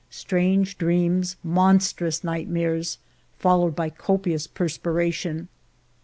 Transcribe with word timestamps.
Strange 0.09 0.79
dreams, 0.79 1.35
mon 1.43 1.77
strous 1.79 2.23
nightmares, 2.23 2.97
followed 3.37 3.75
by 3.75 3.87
copious 3.87 4.47
perspiration. 4.47 5.47